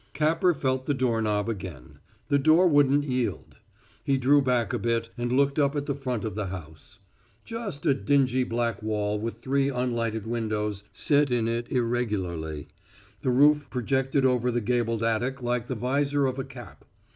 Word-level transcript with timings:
Capper 0.13 0.55
felt 0.55 0.87
the 0.87 0.95
doorknob 0.95 1.47
again; 1.47 1.99
the 2.27 2.39
door 2.39 2.67
wouldn't 2.67 3.03
yield. 3.03 3.57
He 4.03 4.17
drew 4.17 4.41
back 4.41 4.73
a 4.73 4.79
bit 4.79 5.11
and 5.15 5.31
looked 5.31 5.59
up 5.59 5.75
at 5.75 5.85
the 5.85 5.93
front 5.93 6.23
of 6.25 6.33
the 6.33 6.47
house. 6.47 7.01
Just 7.45 7.85
a 7.85 7.93
dingy 7.93 8.43
black 8.43 8.81
wall 8.81 9.19
with 9.19 9.43
three 9.43 9.69
unlighted 9.69 10.25
windows 10.25 10.83
set 10.91 11.29
in 11.29 11.47
it 11.47 11.71
irregularly. 11.71 12.67
The 13.21 13.29
roof 13.29 13.69
projected 13.69 14.25
over 14.25 14.49
the 14.49 14.59
gabled 14.59 15.03
attic 15.03 15.43
like 15.43 15.67
the 15.67 15.75
visor 15.75 16.25
of 16.25 16.39
a 16.39 16.43
cap. 16.45 16.83